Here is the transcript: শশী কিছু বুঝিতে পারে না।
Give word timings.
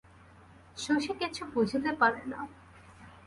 শশী 0.77 1.11
কিছু 1.19 1.43
বুঝিতে 1.53 1.91
পারে 1.93 2.21
না। 2.25 2.39